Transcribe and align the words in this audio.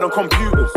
bad 0.00 0.04
on 0.04 0.10
computers. 0.10 0.70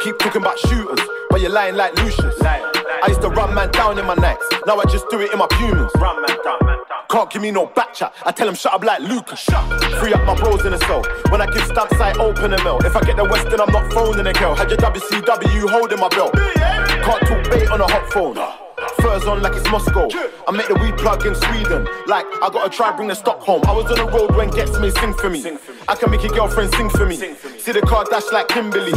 Keep 0.00 0.18
talking 0.18 0.42
about 0.42 0.58
shooters, 0.58 1.00
but 1.30 1.40
you're 1.40 1.50
lying 1.50 1.76
like 1.76 1.94
Lucius. 1.96 2.34
I 2.42 3.06
used 3.08 3.22
to 3.22 3.28
run 3.28 3.54
man 3.54 3.70
down 3.70 3.98
in 3.98 4.06
my 4.06 4.14
necks, 4.14 4.46
now 4.66 4.78
I 4.78 4.84
just 4.84 5.08
do 5.10 5.20
it 5.20 5.32
in 5.32 5.38
my 5.38 5.46
Pumas. 5.48 5.90
Run 5.96 6.20
man 6.22 6.36
down, 6.44 6.58
man 6.62 6.78
down. 6.88 7.04
Can't 7.10 7.30
give 7.30 7.42
me 7.42 7.50
no 7.50 7.66
back 7.66 7.94
chat, 7.94 8.12
I 8.24 8.32
tell 8.32 8.48
him 8.48 8.54
shut 8.54 8.72
up 8.72 8.84
like 8.84 9.00
Lucas. 9.00 9.40
Shut. 9.40 9.64
Free 10.00 10.12
up 10.12 10.24
my 10.24 10.34
bros 10.34 10.64
in 10.64 10.72
the 10.72 10.78
cell. 10.78 11.02
When 11.30 11.40
I 11.40 11.46
give 11.46 11.64
stamps, 11.64 12.00
I 12.00 12.12
open 12.18 12.52
a 12.52 12.62
mill. 12.62 12.78
If 12.84 12.96
I 12.96 13.00
get 13.00 13.16
the 13.16 13.24
West, 13.24 13.50
then 13.50 13.60
I'm 13.60 13.72
not 13.72 13.92
phoning 13.92 14.26
a 14.26 14.32
girl. 14.32 14.54
Had 14.54 14.70
your 14.70 14.78
WCW 14.78 15.70
holding 15.70 16.00
my 16.00 16.08
belt. 16.08 16.34
Can't 16.34 17.26
talk 17.26 17.50
bait 17.50 17.68
on 17.68 17.80
a 17.80 17.86
hot 17.90 18.12
phone. 18.12 18.61
Furs 19.02 19.26
on 19.26 19.42
like 19.42 19.54
it's 19.54 19.68
Moscow. 19.68 20.08
I 20.46 20.52
make 20.52 20.68
the 20.68 20.74
weed 20.74 20.96
plug 20.96 21.26
in 21.26 21.34
Sweden. 21.34 21.88
Like 22.06 22.24
I 22.40 22.48
gotta 22.50 22.70
try 22.70 22.94
bring 22.94 23.08
the 23.08 23.14
Stockholm. 23.14 23.62
I 23.66 23.72
was 23.72 23.86
on 23.90 23.98
the 23.98 24.06
road 24.06 24.36
when 24.36 24.48
Gets 24.50 24.78
Me 24.78 24.90
sing 24.90 25.12
for 25.14 25.28
me. 25.28 25.58
I 25.88 25.96
can 25.96 26.10
make 26.10 26.22
your 26.22 26.32
girlfriend 26.32 26.72
sing 26.74 26.88
for 26.88 27.04
me. 27.04 27.16
See 27.16 27.72
the 27.72 27.82
car 27.82 28.04
dash 28.04 28.30
like 28.32 28.48
Kimberly. 28.48 28.92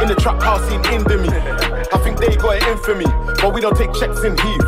In 0.00 0.08
the 0.08 0.16
trap 0.18 0.42
house 0.42 0.64
in 0.72 0.80
Indomie. 0.82 1.30
I 1.92 1.98
think 2.02 2.18
they 2.18 2.34
got 2.36 2.56
it 2.56 2.66
in 2.68 2.78
for 2.78 2.94
me, 2.94 3.04
but 3.40 3.52
we 3.52 3.60
don't 3.60 3.76
take 3.76 3.92
checks 3.92 4.24
in 4.24 4.36
Heath. 4.38 4.66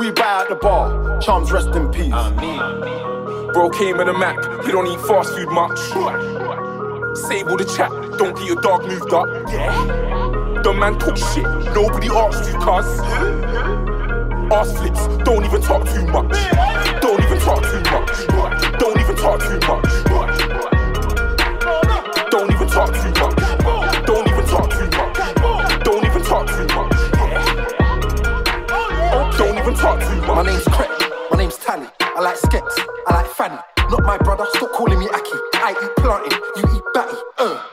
We 0.00 0.10
buy 0.10 0.42
at 0.42 0.48
the 0.48 0.58
bar. 0.60 1.20
Charms 1.20 1.52
rest 1.52 1.68
in 1.68 1.88
peace. 1.92 2.10
Bro 3.52 3.70
came 3.70 3.98
with 3.98 4.08
a 4.08 4.12
Mac, 4.12 4.36
he 4.64 4.72
don't 4.72 4.88
eat 4.88 5.00
fast 5.00 5.34
food 5.34 5.50
much. 5.50 5.78
Save 7.28 7.48
all 7.48 7.56
the 7.56 7.70
chat, 7.76 7.90
don't 8.18 8.34
get 8.34 8.46
your 8.46 8.60
dog 8.62 8.86
moved 8.86 9.12
up. 9.12 10.21
The 10.62 10.72
man 10.72 10.96
talk 10.96 11.16
shit, 11.16 11.42
nobody 11.74 12.08
asked 12.08 12.46
you, 12.46 12.54
cuz. 12.58 12.86
Ass 14.52 14.70
flips, 14.78 15.06
don't 15.24 15.44
even 15.44 15.60
talk 15.60 15.84
too 15.88 16.06
much. 16.06 16.38
Don't 17.02 17.20
even 17.20 17.38
talk 17.40 17.62
too 17.62 17.82
much. 17.90 18.78
Don't 18.78 18.96
even 19.00 19.16
talk 19.16 19.40
too 19.40 19.58
much. 19.66 19.90
Don't 22.30 22.50
even 22.52 22.68
talk 22.68 22.92
too 22.94 23.10
much. 23.18 24.06
Don't 24.06 24.28
even 24.28 24.46
talk 24.46 24.70
too 24.70 24.86
much. 24.96 25.84
Don't 25.84 26.04
even 26.06 26.22
talk 26.22 26.46
too 26.46 26.66
much. 26.76 26.96
Don't 29.36 29.58
even 29.58 29.74
talk 29.74 29.98
too 30.00 30.16
much. 30.20 30.28
My 30.28 30.42
name's 30.44 30.64
Craig, 30.64 30.90
my 31.30 31.36
name's 31.38 31.56
Tally. 31.56 31.88
I 32.00 32.20
like 32.20 32.36
skets, 32.36 32.78
I 33.08 33.14
like 33.14 33.26
Fanny. 33.34 33.58
Not 33.90 34.04
my 34.04 34.16
brother, 34.18 34.46
stop 34.54 34.70
calling 34.72 34.98
me 35.00 35.08
Aki. 35.08 35.38
I 35.54 35.74
eat 35.82 35.96
planting, 35.96 36.38
you 36.56 36.76
eat 36.76 36.82
batty. 36.94 37.16
Uh, 37.38 37.71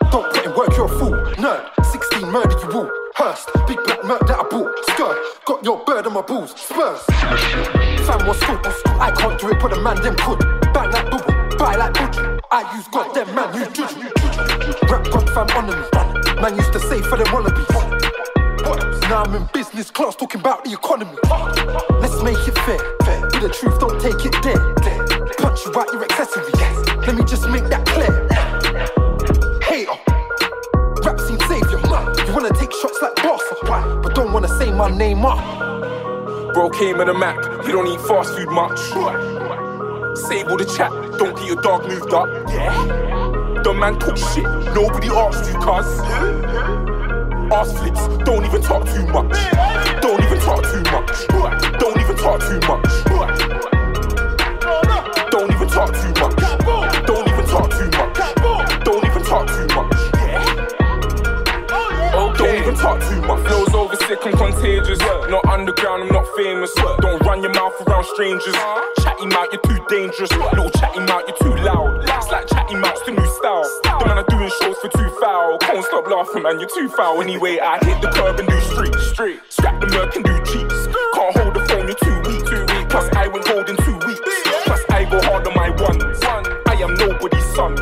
Hurst, 3.19 3.49
big 3.67 3.83
black 3.83 4.01
murk 4.05 4.25
that 4.27 4.39
I 4.39 4.43
bought. 4.47 4.71
Skirt, 4.85 5.17
got 5.43 5.61
your 5.61 5.83
bird 5.83 6.07
on 6.07 6.13
my 6.13 6.21
balls. 6.21 6.51
Spurs. 6.51 7.03
Fam 8.07 8.25
was 8.25 8.39
good, 8.39 8.65
I 8.95 9.11
can't 9.11 9.37
do 9.37 9.49
it, 9.49 9.59
but 9.59 9.73
a 9.77 9.81
man 9.81 10.01
them 10.01 10.15
could. 10.15 10.39
Bang 10.73 10.89
like 10.89 11.11
bubble, 11.11 11.57
buy 11.57 11.75
like 11.75 11.93
budgie. 11.95 12.39
I 12.49 12.73
use 12.77 12.87
goddamn 12.87 13.35
man, 13.35 13.53
you 13.53 13.65
juju. 13.75 14.07
Rap 14.87 15.03
god 15.11 15.29
fam 15.35 15.49
on 15.57 15.67
me. 15.67 16.41
Man 16.41 16.55
used 16.55 16.71
to 16.71 16.79
say 16.79 17.01
for 17.01 17.17
them 17.17 17.27
wallabies. 17.33 17.67
Now 19.09 19.23
I'm 19.23 19.35
in 19.35 19.49
business 19.53 19.91
class 19.91 20.15
talking 20.15 20.39
about 20.39 20.63
the 20.63 20.71
economy. 20.71 21.17
Let's 21.99 22.23
make 22.23 22.39
it 22.47 22.57
fair. 22.63 22.79
With 23.33 23.41
the 23.41 23.49
truth, 23.49 23.79
don't 23.81 23.99
take 23.99 24.23
it 24.23 24.35
there. 24.43 24.63
Punch 25.35 25.65
you 25.65 25.77
out 25.77 25.91
your 25.91 26.05
accessories. 26.05 26.55
Let 27.05 27.15
me 27.17 27.25
just 27.25 27.49
make 27.49 27.65
that 27.65 27.85
clear. 27.85 28.28
Shots 32.81 33.01
like 33.01 33.15
boss, 33.15 33.41
but 34.01 34.15
don't 34.15 34.31
wanna 34.31 34.47
say 34.47 34.71
my 34.71 34.89
name 34.89 35.25
up. 35.25 35.39
Bro 36.53 36.69
came 36.69 36.97
with 36.97 37.09
a 37.09 37.13
Mac, 37.13 37.35
he 37.65 37.71
don't 37.71 37.87
eat 37.87 37.99
fast 38.01 38.33
food 38.35 38.49
much. 38.49 38.79
Save 40.27 40.47
all 40.47 40.57
the 40.57 40.65
chat, 40.65 40.91
don't 41.17 41.35
get 41.35 41.45
your 41.45 41.61
dog 41.61 41.87
moved 41.87 42.13
up. 42.13 42.27
Yeah? 42.49 43.63
The 43.63 43.73
man 43.73 43.99
talk 43.99 44.17
shit, 44.17 44.45
nobody 44.73 45.09
asked 45.09 45.51
you, 45.51 45.59
cuz. 45.59 45.99
Ass 47.51 47.77
flips, 47.77 48.07
don't 48.23 48.45
even 48.45 48.61
talk 48.61 48.85
too 48.85 49.05
much. 49.07 49.35
Don't 50.01 50.23
even 50.23 50.39
talk 50.39 50.63
too 50.63 50.83
much. 50.91 51.27
Don't 51.79 51.99
even 51.99 52.15
talk 52.15 52.39
too 52.41 52.59
much. 52.67 52.89
Don't 55.31 55.51
even 55.51 55.67
talk 55.67 55.93
too 55.93 56.09
much. 56.09 56.18
Talk 62.79 62.99
too 63.01 63.21
much. 63.21 63.45
Flows 63.45 63.73
over 63.75 63.95
sick 63.95 64.25
and 64.25 64.35
contagious. 64.35 64.99
Not 64.99 65.45
underground, 65.45 66.03
I'm 66.03 66.09
not 66.09 66.27
famous. 66.35 66.73
Don't 67.01 67.19
run 67.25 67.43
your 67.43 67.53
mouth 67.53 67.75
around 67.85 68.05
strangers. 68.05 68.55
Chatty 69.03 69.27
mouth, 69.27 69.49
you're 69.51 69.61
too 69.61 69.83
dangerous. 69.89 70.31
Little 70.31 70.69
chatty 70.71 70.99
mouth, 71.01 71.23
you're 71.27 71.37
too 71.37 71.55
loud. 71.63 72.03
It's 72.07 72.31
like 72.31 72.47
chatty 72.47 72.75
mouth's 72.75 73.03
the 73.03 73.11
new 73.11 73.27
style. 73.37 73.67
The 73.83 74.05
man 74.05 74.17
are 74.17 74.29
doing 74.29 74.49
shows 74.61 74.77
for 74.79 74.89
too 74.89 75.09
foul. 75.21 75.57
Can't 75.59 75.83
stop 75.85 76.07
laughing, 76.07 76.43
man, 76.43 76.59
you're 76.59 76.69
too 76.73 76.89
foul. 76.89 77.21
Anyway, 77.21 77.59
I 77.59 77.77
hit 77.85 78.01
the 78.01 78.09
curb 78.09 78.39
and 78.39 78.47
do 78.47 78.59
street. 78.61 78.95
Street. 79.11 79.39
Scrap 79.49 79.81
the 79.81 79.87
merc 79.87 80.15
and 80.15 80.23
do 80.23 80.35
cheats. 80.45 80.87
Can't 81.13 81.37
hold 81.37 81.53
the 81.53 81.65
phone, 81.67 81.87
you're 81.87 81.99
too 81.99 82.17
weak. 82.29 82.45
Too 82.47 82.63
weak. 82.73 82.89
Plus, 82.89 83.09
I 83.15 83.27
went 83.27 83.45
gold 83.45 83.69
in 83.69 83.77
two 83.77 83.97
weeks. 84.07 84.21
Plus, 84.63 84.81
I 84.89 85.03
go 85.03 85.21
hard 85.27 85.45
on 85.47 85.53
my 85.53 85.69
ones. 85.83 86.19
I 86.23 86.81
am 86.81 86.93
nobody's 86.95 87.45
son. 87.55 87.75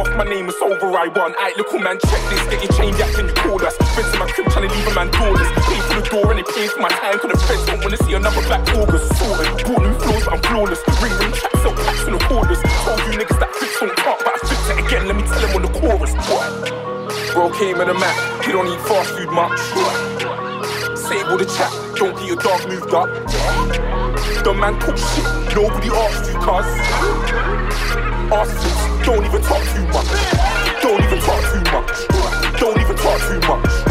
Off 0.00 0.12
my 0.16 0.24
name, 0.24 0.48
it's 0.48 0.60
over, 0.60 0.88
I 0.92 1.08
won. 1.08 1.32
Aight, 1.34 1.56
little 1.56 1.78
man, 1.78 1.98
check 1.98 2.22
this. 2.28 2.42
Get 2.48 2.62
your 2.64 2.72
chain 2.76 2.92
back 2.98 3.16
and 3.18 3.28
you 3.28 3.34
call 3.34 3.60
us. 3.64 3.76
Friends 3.94 4.12
in 4.12 4.18
my 4.18 4.26
crib 4.28 4.48
trying 4.50 4.68
to 4.68 4.74
leave 4.74 4.86
a 4.86 4.94
man 4.94 5.10
doorless. 5.10 5.48
Pay 5.66 5.80
for 5.86 5.94
the 6.00 6.04
door 6.10 6.32
and 6.32 6.46
pay 6.46 6.66
for 6.68 6.80
my 6.80 6.88
time. 6.88 7.18
Cause 7.18 7.30
the 7.32 7.38
friends 7.38 7.64
don't 7.66 7.80
wanna 7.82 7.96
see 8.04 8.14
another 8.14 8.42
black 8.46 8.62
August. 8.76 9.06
Sorted. 9.16 9.46
Bought 9.64 9.82
new 9.82 9.94
floors, 10.00 10.24
but 10.24 10.32
I'm 10.34 10.42
flawless. 10.42 10.80
Ring 11.02 11.14
ring 11.16 11.32
tracks, 11.32 11.60
sell 11.62 11.74
packs 11.74 12.04
in 12.06 12.12
the 12.12 12.22
quarters. 12.28 12.60
Told 12.84 13.00
you 13.06 13.12
niggas 13.20 13.38
that 13.40 13.52
fix 13.56 13.72
don't 13.80 13.96
talk, 13.96 14.18
but 14.24 14.32
I 14.34 14.38
fix 14.44 14.60
it 14.70 14.78
again. 14.84 15.06
Let 15.06 15.16
me 15.16 15.22
tell 15.22 15.40
them 15.40 15.56
on 15.56 15.62
the 15.62 15.72
chorus. 15.78 16.12
What? 16.28 16.50
Bro 17.32 17.52
came 17.56 17.80
in 17.80 17.88
a 17.88 17.94
map. 17.94 18.16
he 18.44 18.52
don't 18.52 18.68
eat 18.68 18.80
fast 18.88 19.10
food 19.16 19.30
much. 19.30 19.60
All 21.28 21.36
the 21.36 21.44
chat, 21.44 21.72
don't 21.96 22.16
get 22.16 22.26
your 22.26 22.36
dog 22.36 22.68
moved 22.68 22.94
up. 22.94 23.08
The 24.44 24.54
man 24.54 24.78
talk 24.78 24.96
shit, 24.96 25.24
nobody 25.56 25.90
asked 25.90 26.32
you, 26.32 26.38
cuz. 26.38 28.15
Don't 28.28 29.24
even 29.24 29.40
talk 29.40 29.62
too 29.72 29.86
much. 29.86 30.82
Don't 30.82 31.00
even 31.00 31.20
talk 31.20 31.40
too 31.52 31.70
much. 31.70 32.58
Don't 32.58 32.80
even 32.80 32.96
talk 32.96 33.20
too 33.20 33.40
much. 33.46 33.85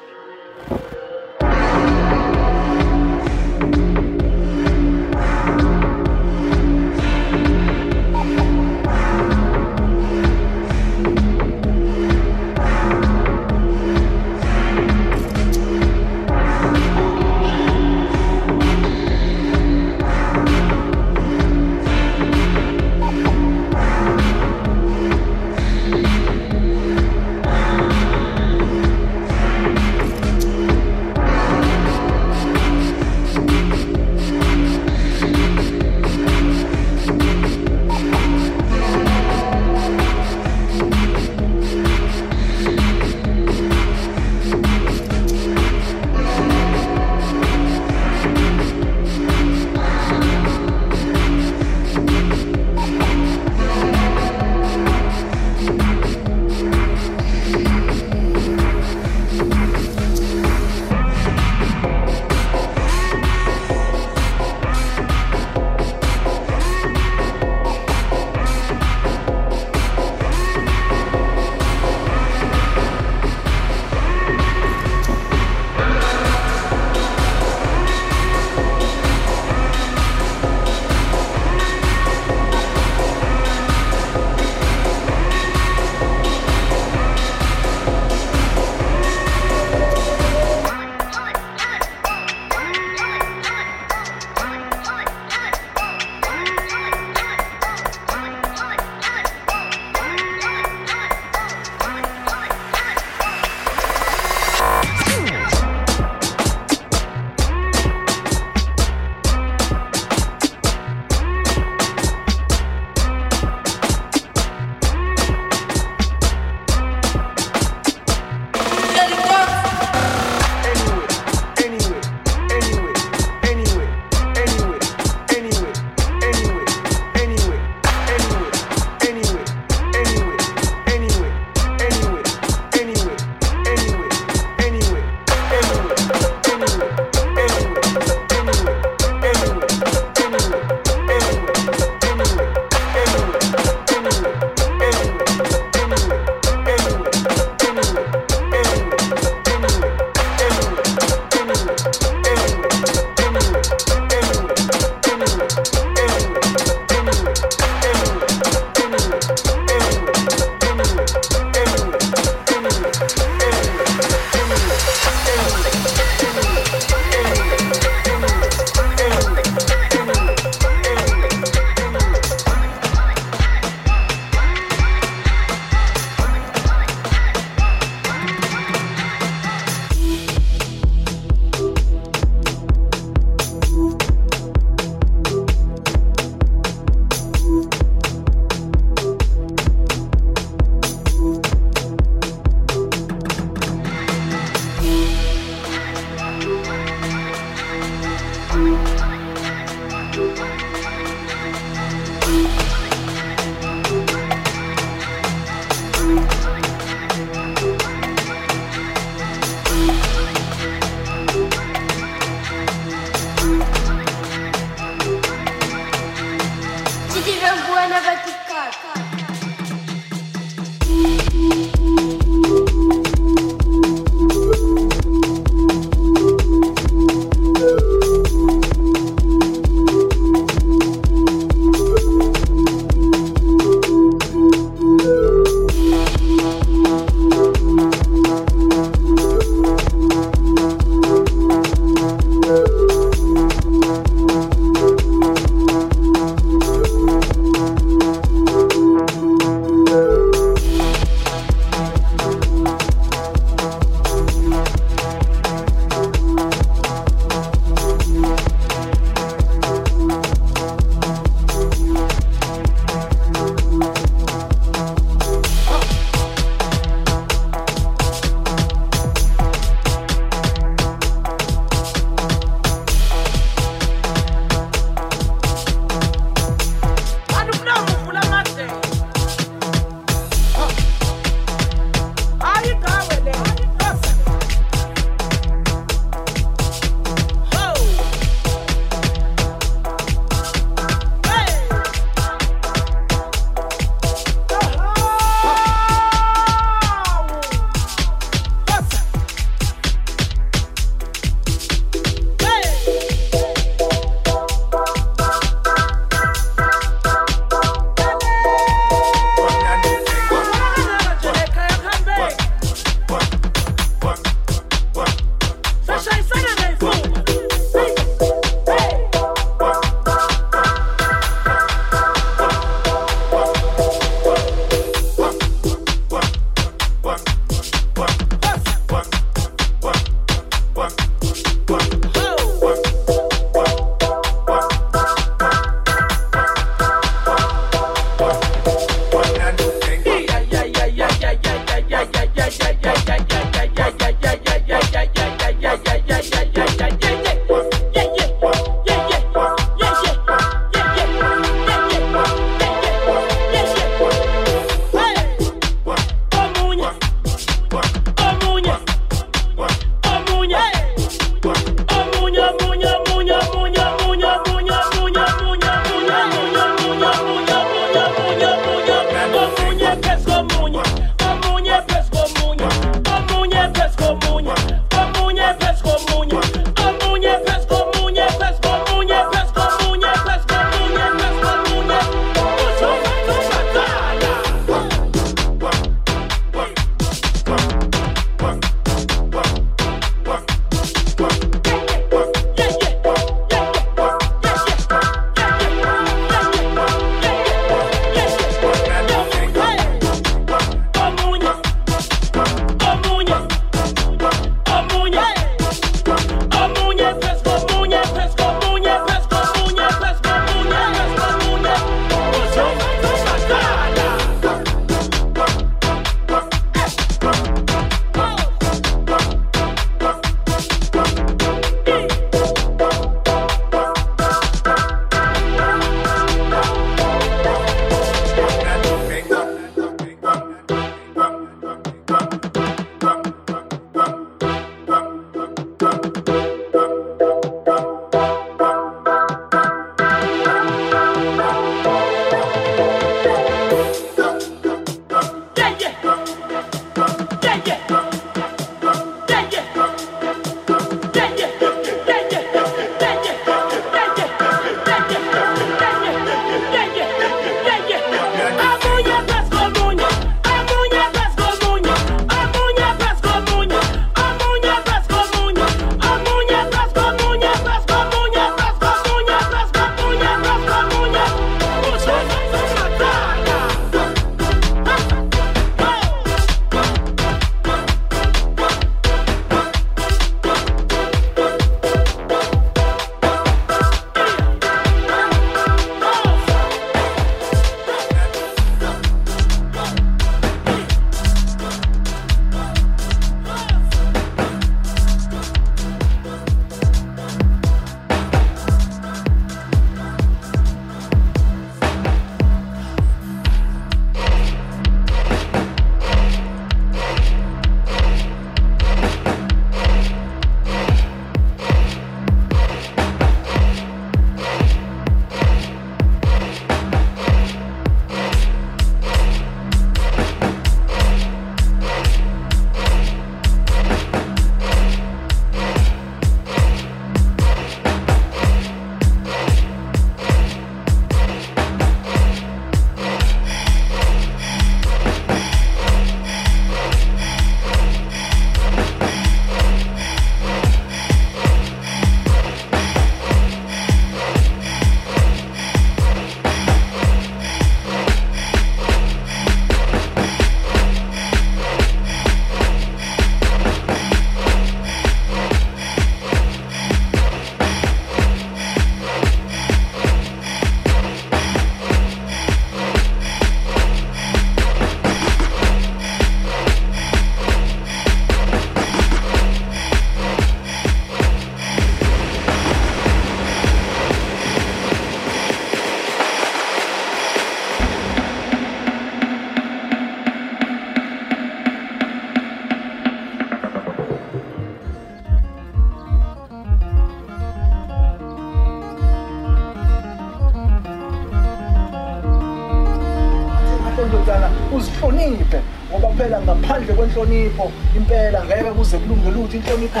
Inhlonipho 597.24 597.72
impela 597.96 598.44
ngeke 598.44 598.70
kuze 598.76 598.98
kulunge 598.98 599.30
lutho 599.30 599.56
inhlonipho 599.56 600.00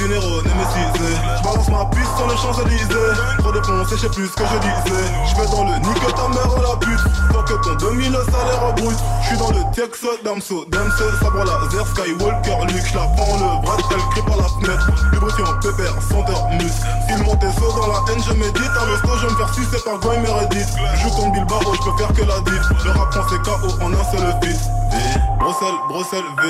Némécisé. 0.00 1.12
Je 1.36 1.42
balance 1.44 1.68
ma 1.68 1.84
piste 1.90 2.16
sur 2.16 2.26
les 2.26 2.36
Champs-Élysées. 2.36 3.12
Trop 3.38 3.52
défoncé, 3.52 3.96
je 3.96 4.00
sais 4.00 4.08
plus 4.08 4.28
ce 4.28 4.32
que 4.32 4.44
je 4.48 4.58
disais. 4.58 5.04
Je 5.28 5.36
vais 5.36 5.46
dans 5.50 5.64
le 5.64 5.76
nique 5.76 6.14
ta 6.16 6.28
mère 6.28 6.56
la 6.56 6.76
pute. 6.80 7.00
Faut 7.30 7.42
que 7.42 7.52
ton 7.62 7.74
2000 7.74 8.10
salaire 8.10 8.72
brut. 8.76 8.96
Je 9.20 9.26
suis 9.26 9.36
dans 9.36 9.50
le 9.50 9.60
Texas, 9.74 10.16
Damso, 10.24 10.64
Damso, 10.70 11.04
sabre 11.20 11.44
laser, 11.44 11.86
Skywalker, 11.86 12.64
Luke. 12.72 12.86
Je 12.88 12.94
la 12.96 13.04
prends 13.12 13.36
le 13.36 13.60
bras, 13.60 13.76
elle 13.90 14.00
crie 14.12 14.22
par 14.22 14.38
la 14.38 14.48
fenêtre. 14.48 14.88
Lubrifiant, 15.12 15.52
pépère, 15.60 15.94
senteur, 16.00 16.48
mus. 16.48 16.72
Il 17.10 17.18
monte 17.22 17.44
et 17.44 17.52
saut 17.60 17.72
dans 17.76 17.88
la 17.88 18.00
haine, 18.08 18.22
je 18.26 18.32
médite. 18.32 18.72
À 18.80 18.86
l'hosto, 18.86 19.18
je 19.20 19.26
me 19.26 19.36
faire 19.36 19.52
sucer 19.52 19.84
par 19.84 20.00
Goy 20.00 20.18
Meredith. 20.20 20.68
Joue 21.02 21.10
ton 21.10 21.28
Bilbao, 21.28 21.60
je 21.60 21.90
peux 21.90 21.96
faire 21.98 22.12
que 22.14 22.24
la 22.24 22.40
diff. 22.40 22.84
Le 22.86 22.90
rap 22.92 23.12
c'est 23.28 23.42
KO 23.42 23.68
en 23.84 23.92
un 23.92 24.04
seul 24.16 24.34
fils. 24.42 24.64
V, 24.90 24.96
Bruxelles, 25.38 25.80
Bruxelles, 25.90 26.30
V. 26.40 26.48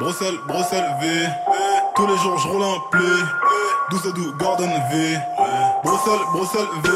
Bruxelles, 0.00 0.38
Bruxelles, 0.48 0.96
V. 1.02 1.28
Tous 1.96 2.06
les 2.08 2.16
jours, 2.18 2.36
je 2.38 2.48
roule 2.48 2.62
un 2.62 2.80
play. 2.90 3.22
12 3.90 4.14
doux, 4.14 4.34
Gordon 4.36 4.68
V. 4.90 5.18
Bruxelles, 5.84 6.26
Bruxelles, 6.32 6.66
V. 6.82 6.90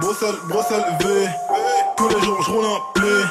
Bruxelles, 0.00 0.38
Bruxelles, 0.48 0.84
V. 1.00 1.28
Tous 1.96 2.08
les 2.08 2.20
jours, 2.22 2.40
je 2.42 2.50
roule 2.52 2.64
un 2.64 3.00
play. 3.00 3.22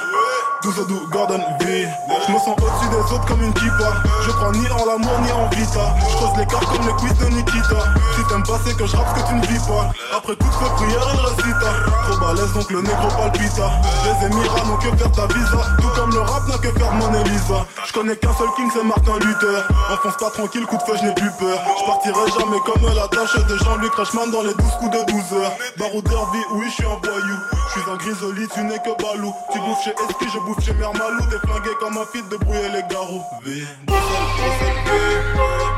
12 0.64 0.88
doux, 0.88 1.08
Gordon 1.10 1.40
V. 1.62 1.88
Je 2.28 2.32
me 2.34 2.38
sens 2.38 2.50
au-dessus 2.50 2.90
des 2.90 3.14
autres 3.16 3.26
comme 3.26 3.42
une 3.42 3.54
kippa. 3.54 3.94
Je 4.24 4.32
crois 4.32 4.52
ni 4.52 4.70
en 4.72 4.86
l'amour 4.86 5.20
ni 5.22 5.32
en 5.32 5.48
vita. 5.50 5.96
Je 6.00 6.16
creuse 6.18 6.38
les 6.38 6.46
cartes 6.48 6.66
comme 6.66 6.86
le 6.86 6.94
quiz 6.94 7.18
de 7.18 7.26
Nikita. 7.26 7.80
Si 8.16 8.24
t'aimes 8.28 8.44
pas, 8.44 8.60
c'est 8.66 8.76
que 8.76 8.86
je 8.86 8.96
rappe 8.98 9.14
que 9.14 9.28
tu 9.28 9.36
ne 9.36 9.46
vis 9.46 9.66
pas. 9.66 9.92
Après 10.18 10.36
coup 10.36 10.48
de 10.48 10.54
feu, 10.54 10.66
prière, 10.76 11.08
il 11.14 11.20
récita. 11.20 11.72
Trop 12.10 12.18
balèze, 12.20 12.54
donc 12.54 12.72
le 12.72 12.82
négro 12.82 13.08
palpita. 13.08 13.72
Les 14.04 14.26
émirats 14.28 14.66
n'ont 14.66 14.78
que 14.78 14.98
faire 14.98 15.12
ta 15.12 15.28
visa. 15.28 15.64
Tout 15.82 15.90
comme 15.96 16.12
le 16.12 16.22
rap 16.22 16.48
n'a 16.48 16.58
que 16.58 16.78
faire 16.78 16.92
mon 16.94 17.14
Elisa. 17.14 17.66
Je 17.94 18.00
connais 18.00 18.16
qu'un 18.16 18.34
seul 18.34 18.50
king, 18.56 18.68
c'est 18.74 18.84
Martin 18.84 19.20
Luther. 19.20 19.68
Enfonce 19.91 20.18
pas 20.18 20.32
tranquille, 20.32 20.66
coup 20.66 20.78
de 20.78 20.82
feu, 20.82 20.94
je 21.00 21.06
n'ai 21.06 21.14
plus 21.14 21.30
peur. 21.38 21.62
Je 21.78 21.86
partirai 21.86 22.32
jamais 22.39 22.58
comme 22.66 22.96
la 22.96 23.08
tâche 23.08 23.36
de 23.36 23.56
Jean-Luc 23.58 23.94
Reichmann 23.94 24.32
dans 24.32 24.41
les 24.41 24.56
12 24.56 24.66
coups 24.80 24.98
de 24.98 25.12
12 25.12 25.34
heures. 25.34 25.52
Baroudeur 25.78 26.32
vie, 26.32 26.39
oui, 26.54 26.66
je 26.70 26.74
suis 26.74 26.86
un 26.86 26.98
voyou. 27.04 27.38
Je 27.68 27.80
suis 27.80 27.91
un 27.91 27.96
grisoli, 27.98 28.48
tu 28.52 28.64
n'es 28.64 28.80
que 28.80 29.00
balou. 29.00 29.32
Tu 29.52 29.60
bouffes 29.60 29.84
chez 29.84 29.91
Eski, 29.91 30.26
je 30.34 30.39
bouffe 30.39 30.66
chez 30.66 30.74
Mère 30.74 30.91
Malou. 30.94 31.24
Des 31.30 31.38
flingués 31.38 31.76
comme 31.80 31.96
un 31.96 32.06
fils 32.12 32.28
de 32.30 32.38
brouiller 32.38 32.70
les 32.70 32.82
garrots. 32.89 33.22
V, 33.46 33.62
Bruxelles, 33.86 34.34
Bruxelles, 34.39 34.82
V. 34.88 34.91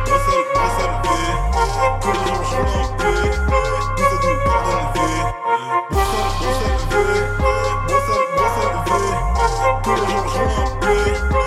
Bruxelles, 0.06 0.48
Bruxelles, 0.56 0.96
V. 1.04 1.10
Tous 2.00 2.14
les 2.14 2.24
jours, 2.28 2.44
je 2.50 2.56
m'en 2.64 2.88
paix. 2.96 3.28
12 3.98 4.08
12, 4.22 4.40
pardon, 4.46 4.80
V. 4.94 5.00
Bruxelles, 5.92 6.32
Bruxelles, 6.40 6.80
V. 6.92 6.96
Bruxelles, 7.90 8.28
Bruxelles, 8.38 8.80
V. 8.86 8.92
Tous 9.84 9.96
les 9.96 10.08
jours, 10.08 10.30
je 10.30 10.40
m'en 10.40 10.80
paix. 10.80 11.45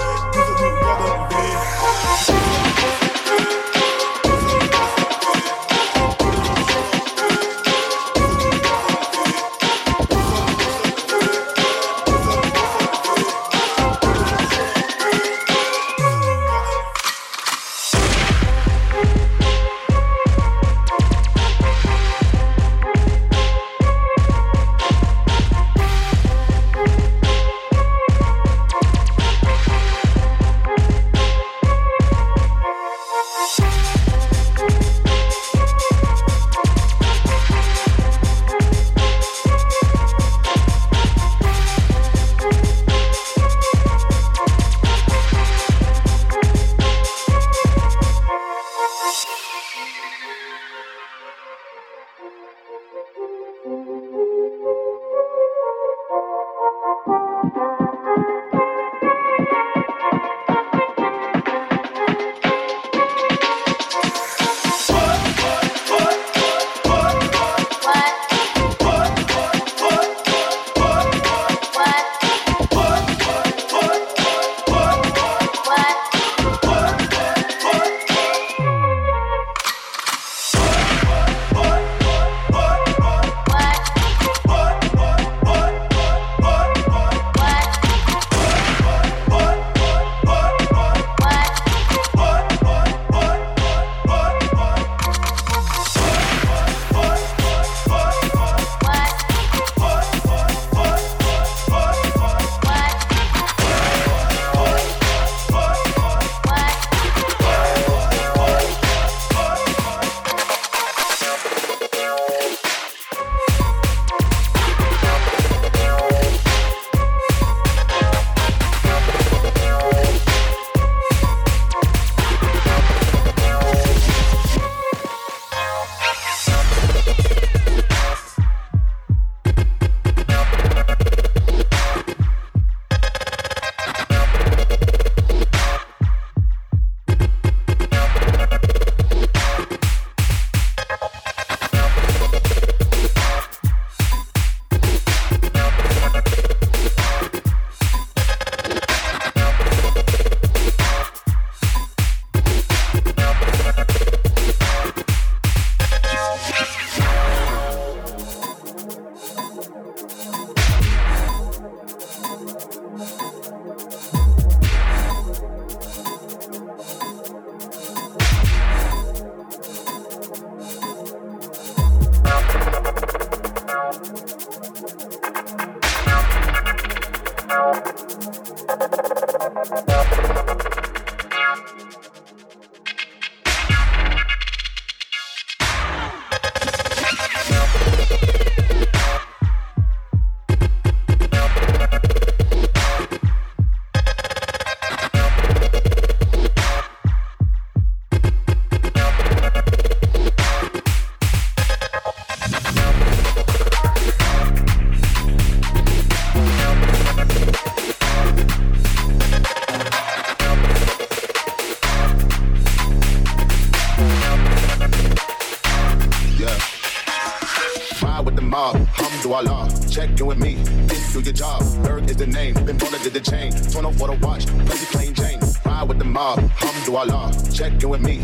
Alhamdulillah. 227.68 227.68
Check 227.68 227.82
in 227.82 227.90
with 227.90 228.00
me, 228.00 228.18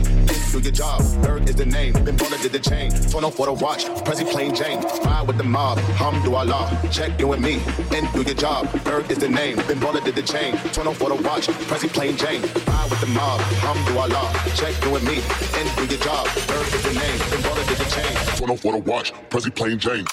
do 0.53 0.61
your 0.61 0.73
job. 0.73 1.03
Berg 1.23 1.49
is 1.49 1.57
the 1.57 1.67
name, 1.67 1.93
been 2.05 2.17
baller 2.17 2.41
did 2.41 2.53
the 2.53 2.59
chain. 2.59 2.91
Turn 3.11 3.25
off 3.25 3.35
for 3.35 3.47
the 3.47 3.53
watch, 3.53 3.85
Prezi 4.05 4.25
plain 4.27 4.55
Jane. 4.55 4.81
Ride 5.05 5.27
with 5.27 5.39
the 5.39 5.45
mob, 5.45 5.79
Alhamdulillah. 5.79 6.89
Check 6.91 7.21
in 7.21 7.29
with 7.29 7.41
me, 7.41 7.61
and 7.93 8.11
do 8.13 8.23
your 8.23 8.35
job. 8.35 8.69
Berg 8.85 9.11
is 9.11 9.19
the 9.19 9.29
name, 9.29 9.57
been 9.69 9.79
baller 9.79 10.03
did 10.05 10.15
the 10.15 10.23
chain. 10.23 10.57
Turn 10.73 10.87
off 10.87 10.97
for 10.99 11.09
the 11.11 11.17
watch, 11.17 11.49
Prezi 11.69 11.89
plain 11.93 12.17
Jane. 12.17 12.43
Ride 12.43 12.89
with 12.91 13.01
the 13.01 13.07
mob, 13.09 13.41
Alhamdulillah. 13.41 14.33
Check 14.55 14.75
in 14.85 14.93
with 14.93 15.05
me, 15.05 15.21
and 15.59 15.67
do 15.77 15.85
your 15.85 16.01
job. 16.03 16.27
Berg 16.47 16.67
is 16.73 16.83
the 16.83 16.95
name, 16.95 17.19
been 17.31 17.43
baller 17.43 17.67
did 17.69 17.79
the 17.79 17.89
chain. 17.91 18.15
Turn 18.37 18.51
off 18.51 18.61
for 18.61 18.73
the 18.73 18.79
watch, 18.79 19.13
Prezi 19.31 19.55
plain 19.55 19.79
Jane. 19.79 20.05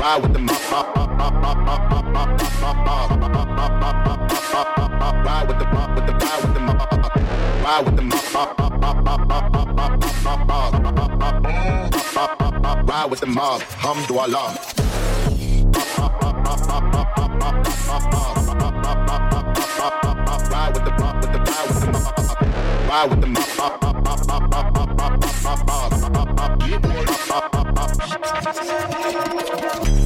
Ride 0.00 0.22
with 0.22 0.32
the 0.32 0.40
mob. 0.40 0.56
Ride 5.26 5.48
with 5.48 5.58
the 5.58 5.66
mob, 5.66 5.94
with 5.96 6.06
the 6.06 6.12
ride 6.12 6.42
with 6.42 6.54
the 6.54 6.60
mob. 6.60 7.55
Ride 7.66 7.84
with 7.84 7.96
the 7.96 8.02
mob. 8.02 8.14
Ride 12.88 13.10
with 13.10 13.18
the 13.18 13.26
mob. 13.26 13.60
Alhamdulillah. 13.60 14.56
Ride 22.88 23.10
with 23.10 23.20
the 23.20 23.26
mob, 23.26 23.82
ride 23.82 23.98
with 23.98 24.00
the 24.00 24.06
mob. 24.06 24.06
Ride 24.08 24.14
with 24.14 24.14
the 24.14 24.46
Yeah, 29.66 30.05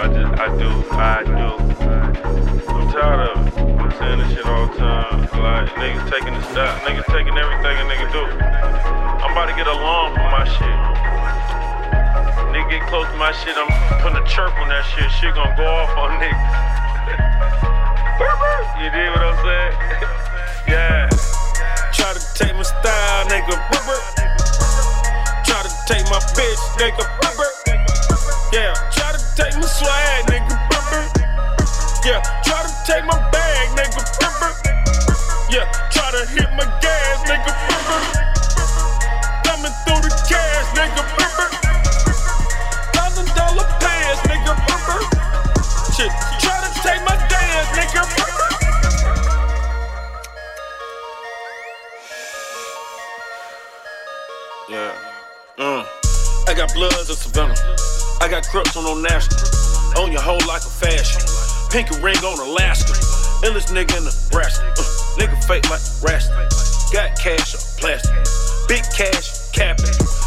I 0.00 0.08
just, 0.08 0.32
I 0.40 0.48
do, 0.56 0.70
I 0.96 1.20
do. 1.28 1.60
I'm 2.72 2.88
tired 2.88 3.36
of 3.36 3.36
it. 3.36 3.52
I'm 3.52 3.92
saying 4.00 4.16
this 4.16 4.32
shit 4.32 4.46
all 4.48 4.64
the 4.64 4.72
time. 4.80 5.28
Like, 5.36 5.68
niggas 5.76 6.08
taking 6.08 6.32
the 6.32 6.40
stop, 6.48 6.80
niggas 6.88 7.04
taking 7.12 7.36
everything 7.36 7.76
a 7.76 7.84
nigga 7.84 8.08
do. 8.08 8.24
I'm 8.24 9.36
about 9.36 9.52
to 9.52 9.54
get 9.60 9.68
a 9.68 9.76
alarm 9.76 10.16
for 10.16 10.24
my 10.32 10.48
shit. 10.48 10.72
Nigga 12.48 12.80
get 12.80 12.88
close 12.88 13.12
to 13.12 13.16
my 13.20 13.28
shit, 13.44 13.52
I'm 13.52 13.68
putting 14.00 14.16
a 14.16 14.24
chirp 14.24 14.56
on 14.56 14.72
that 14.72 14.88
shit. 14.88 15.04
Shit 15.20 15.36
gonna 15.36 15.52
go 15.52 15.68
off 15.68 15.92
on 15.92 16.16
niggas. 16.16 16.48
you 18.80 18.88
dig 18.88 19.08
what 19.12 19.20
I'm 19.20 19.36
saying? 19.44 19.76
yeah. 20.64 21.12
Try 21.92 22.16
to 22.16 22.22
take 22.40 22.56
my 22.56 22.64
style, 22.64 23.28
nigga. 23.28 23.52
Try 25.44 25.60
to 25.60 25.72
take 25.84 26.08
my 26.08 26.24
bitch, 26.32 26.56
nigga. 26.80 27.04
Yeah, 28.50 28.72
try 28.96 29.12
to 29.12 29.29
take 29.40 29.56
my 29.56 29.66
swag, 29.66 30.26
nigga. 30.26 30.56
Yeah, 32.04 32.20
try 32.44 32.60
to 32.60 32.72
take 32.86 33.04
my 33.06 33.16
bag, 33.32 33.68
nigga. 33.76 34.02
Yeah, 35.48 35.64
try 35.90 36.10
to 36.12 36.22
hit 36.28 36.50
my 36.58 36.66
gas, 36.84 37.18
nigga. 37.24 37.52
Coming 39.44 39.74
through 39.84 40.02
the 40.04 40.12
cash, 40.28 40.68
nigga. 40.76 41.02
Thousand 42.92 43.28
dollar 43.34 43.66
pants, 43.80 44.20
nigga. 44.28 44.52
Shit, 45.96 46.12
try 46.44 46.56
to 46.60 46.70
take 46.84 47.02
my 47.08 47.16
dance, 47.32 47.70
nigga. 47.78 48.02
Yeah. 54.68 54.94
Uh. 55.58 55.86
I 56.46 56.54
got 56.54 56.72
bloods 56.74 57.08
of 57.08 57.16
Savannah. 57.16 57.79
I 58.20 58.28
got 58.28 58.46
crooks 58.48 58.76
on 58.76 58.84
no 58.84 59.00
national. 59.00 59.40
Own 59.96 60.12
your 60.12 60.20
whole 60.20 60.40
like 60.46 60.60
a 60.60 60.68
fashion. 60.68 61.24
Pinky 61.72 61.96
ring 62.04 62.20
on 62.20 62.36
Alaska. 62.52 62.92
Illest 63.48 63.72
nigga 63.72 63.96
in 63.96 64.04
Nebraska. 64.04 64.68
Uh, 64.76 64.84
nigga 65.16 65.36
fake 65.48 65.64
like 65.70 65.80
Rasta. 66.04 66.36
Got 66.92 67.16
cash 67.16 67.54
or 67.56 67.62
plastic. 67.80 68.12
Big 68.68 68.84
cash, 68.92 69.50
capping. 69.52 69.86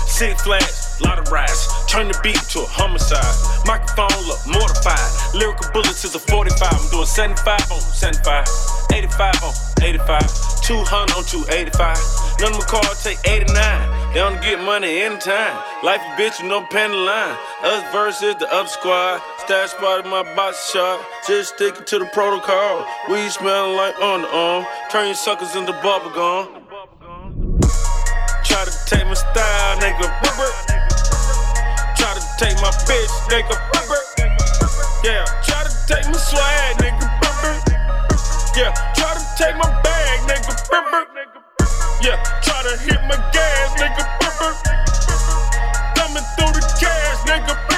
City 0.09 0.33
flags, 0.41 0.99
lot 1.05 1.19
of 1.19 1.31
rides. 1.31 1.69
Turn 1.87 2.07
the 2.07 2.17
beat 2.23 2.41
to 2.57 2.61
a 2.61 2.65
homicide. 2.65 3.21
Microphone 3.65 4.25
look 4.25 4.41
mortified. 4.49 5.09
Lyrical 5.37 5.69
bullets 5.71 6.03
is 6.03 6.15
a 6.15 6.19
45. 6.19 6.65
I'm 6.65 6.89
doing 6.89 7.05
75 7.05 7.71
on 7.71 7.79
75. 7.79 8.45
85 8.91 9.43
on 9.43 9.53
85. 9.85 10.65
200 10.65 11.13
on 11.13 11.23
285. 11.29 11.97
None 12.41 12.53
of 12.53 12.57
my 12.57 12.65
cars 12.65 13.03
take 13.03 13.21
89. 13.29 14.02
They 14.13 14.19
don't 14.19 14.39
get 14.43 14.59
money 14.61 15.01
anytime. 15.01 15.57
Life 15.81 16.01
a 16.05 16.21
bitch 16.21 16.37
with 16.39 16.47
no 16.47 16.61
pen 16.69 16.93
line. 16.93 17.35
Us 17.63 17.83
versus 17.91 18.35
the 18.37 18.45
up 18.53 18.67
squad. 18.67 19.23
Stash 19.39 19.71
spot 19.71 20.05
in 20.05 20.11
my 20.11 20.21
box 20.35 20.69
shot. 20.71 21.03
Just 21.25 21.55
sticking 21.55 21.83
to 21.83 21.97
the 21.97 22.05
protocol. 22.13 22.85
We 23.09 23.27
smelling 23.29 23.75
like 23.75 23.99
on 23.99 24.21
the 24.21 24.27
underarm. 24.27 24.67
Turn 24.91 25.07
your 25.07 25.15
suckers 25.15 25.55
into 25.55 25.73
bubble 25.81 26.11
gum. 26.11 26.45
Try 28.45 28.65
to 28.65 28.73
take 28.85 29.07
my 29.07 29.15
style, 29.15 29.77
nigga. 29.81 30.05
Try 31.97 32.13
to 32.13 32.21
take 32.37 32.57
my 32.61 32.69
bitch, 32.85 33.13
nigga. 33.33 33.57
Yeah, 35.03 35.25
try 35.41 35.63
to 35.63 35.73
take 35.87 36.05
my 36.05 36.19
swag, 36.21 36.77
nigga. 36.77 37.09
Yeah, 38.55 38.73
try 38.93 39.15
to 39.15 39.43
take 39.43 39.57
my 39.57 39.81
bag, 39.81 40.19
nigga. 40.29 41.42
Yeah, 42.03 42.21
try 42.41 42.61
to 42.63 42.77
hit 42.83 42.99
my 43.07 43.15
gas, 43.31 43.79
nigga. 43.79 44.03
Coming 45.95 46.23
through 46.35 46.51
the 46.51 46.75
cash, 46.77 47.19
nigga. 47.29 47.72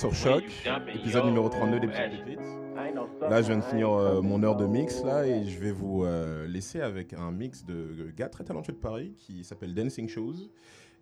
sur 0.00 0.14
Choc, 0.14 0.44
épisode 0.94 1.26
numéro 1.26 1.50
32 1.50 1.78
des 1.78 1.86
Petites 1.86 2.24
Pépites. 2.24 2.40
Là, 3.20 3.42
je 3.42 3.48
viens 3.48 3.58
de 3.58 3.64
finir 3.64 3.90
euh, 3.90 4.22
mon 4.22 4.42
heure 4.42 4.56
de 4.56 4.64
mix 4.64 5.04
là 5.04 5.26
et 5.26 5.44
je 5.44 5.60
vais 5.60 5.72
vous 5.72 6.04
euh, 6.04 6.46
laisser 6.46 6.80
avec 6.80 7.12
un 7.12 7.30
mix 7.30 7.66
de 7.66 8.10
gars 8.16 8.30
très 8.30 8.42
talentueux 8.42 8.72
de 8.72 8.78
Paris 8.78 9.12
qui 9.18 9.44
s'appelle 9.44 9.74
Dancing 9.74 10.08
Shoes 10.08 10.48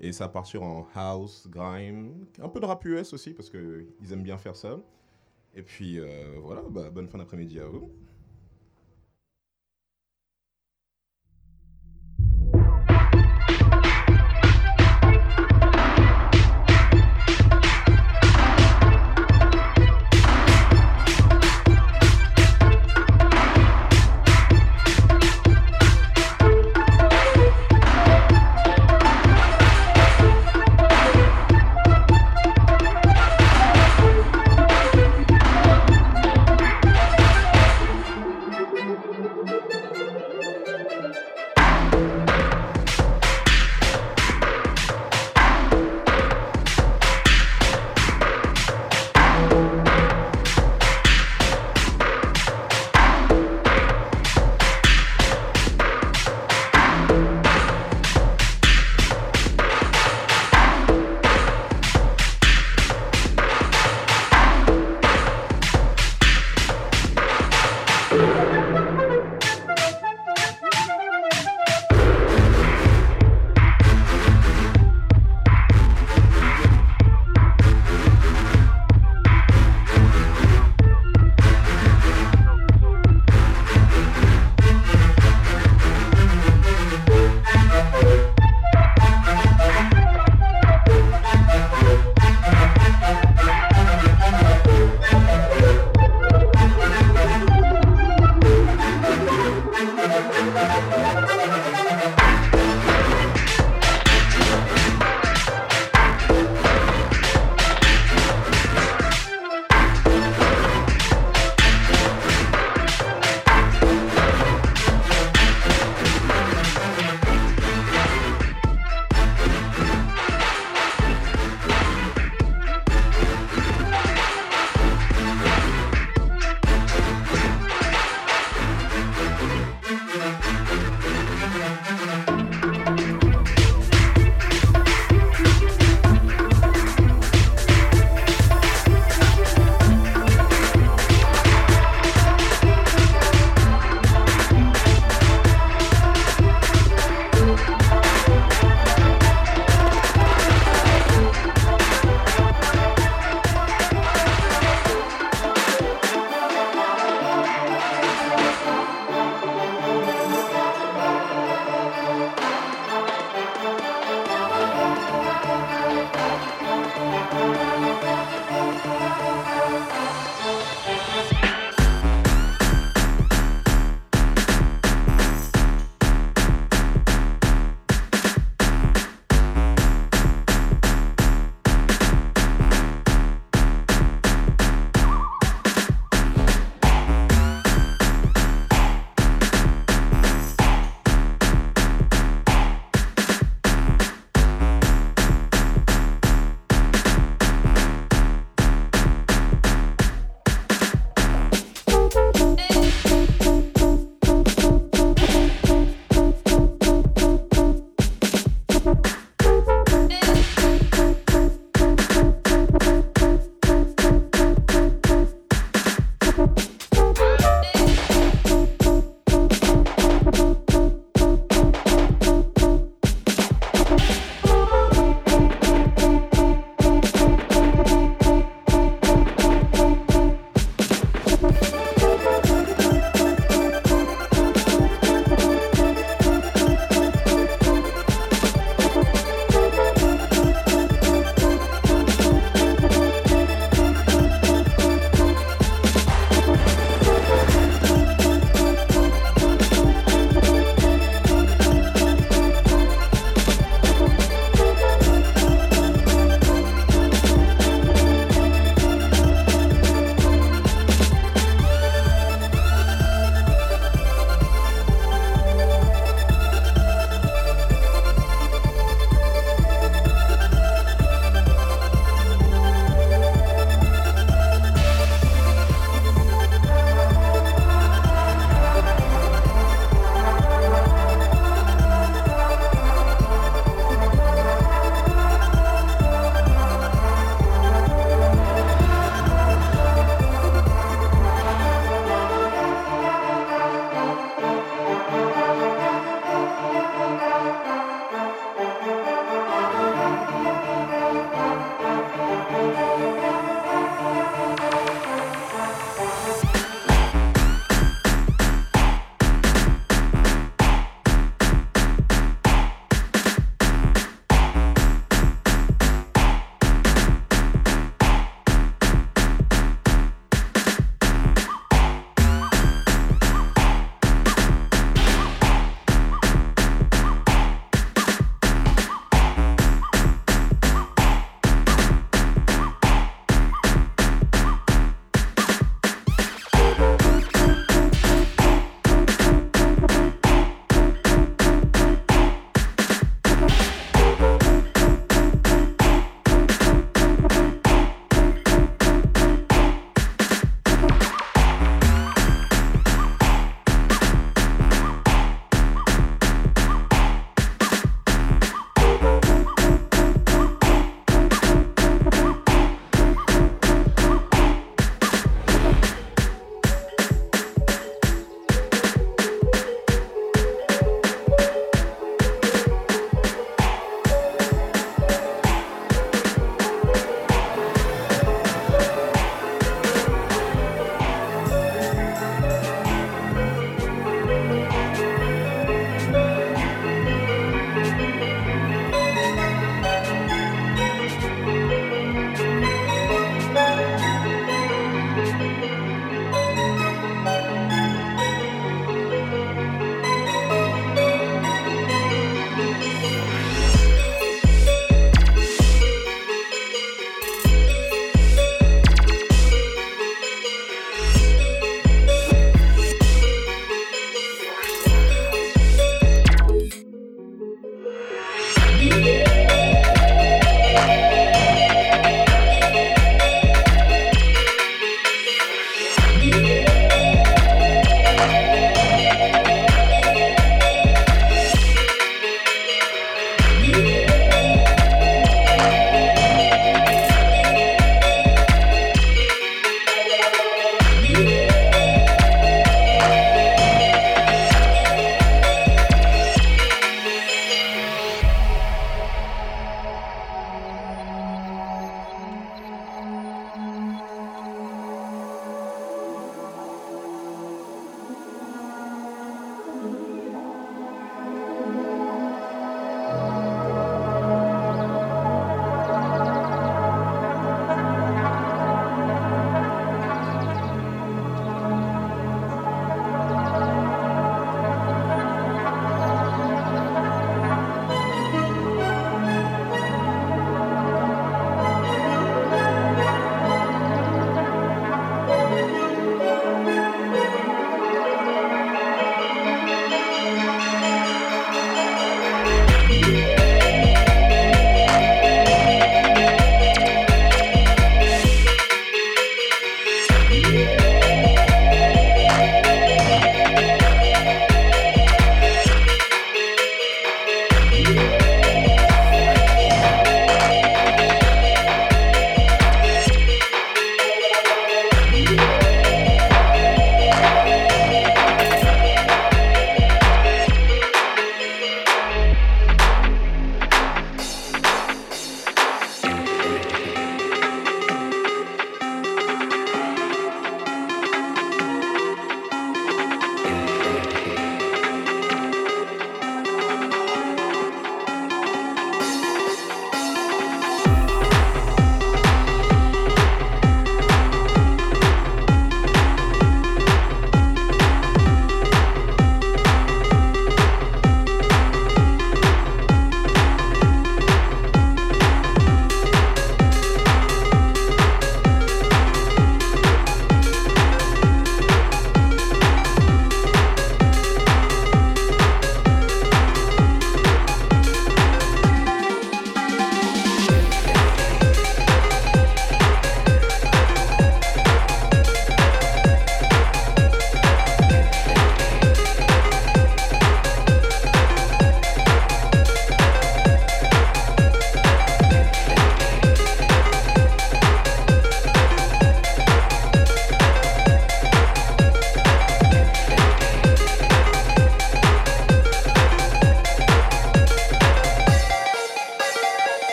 et 0.00 0.12
ça 0.12 0.28
part 0.28 0.46
sur 0.46 0.62
en 0.62 0.86
house, 0.94 1.46
grime, 1.50 2.24
un 2.40 2.48
peu 2.48 2.58
de 2.58 2.64
rap 2.64 2.82
US 2.86 3.12
aussi 3.12 3.34
parce 3.34 3.50
que 3.50 3.84
ils 4.00 4.14
aiment 4.14 4.22
bien 4.22 4.38
faire 4.38 4.56
ça. 4.56 4.78
Et 5.54 5.60
puis 5.60 6.00
euh, 6.00 6.06
voilà, 6.42 6.62
bah, 6.66 6.88
bonne 6.90 7.06
fin 7.06 7.18
d'après-midi 7.18 7.60
à 7.60 7.66
vous. 7.66 7.90